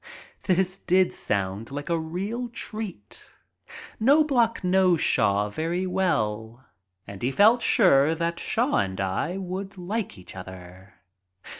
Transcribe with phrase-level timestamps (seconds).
[0.47, 3.29] This did sound like a real treat.
[3.99, 6.65] Knobloch knows Shaw very well
[7.05, 10.95] and he felt sure that Shaw and I would like each other.